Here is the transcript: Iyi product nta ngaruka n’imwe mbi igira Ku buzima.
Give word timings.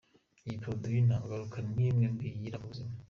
Iyi 0.45 0.57
product 0.63 0.95
nta 1.07 1.17
ngaruka 1.23 1.57
n’imwe 1.73 2.05
mbi 2.13 2.27
igira 2.37 2.61
Ku 2.61 2.67
buzima. 2.71 2.91